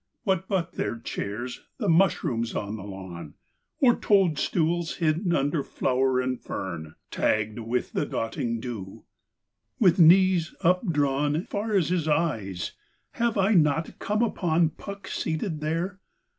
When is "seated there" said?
15.07-15.99